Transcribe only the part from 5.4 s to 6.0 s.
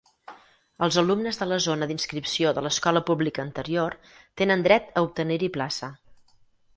plaça.